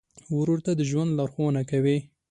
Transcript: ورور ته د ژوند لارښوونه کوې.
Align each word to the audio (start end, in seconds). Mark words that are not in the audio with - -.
ورور 0.37 0.59
ته 0.65 0.71
د 0.75 0.81
ژوند 0.89 1.11
لارښوونه 1.17 1.61
کوې. 1.71 1.97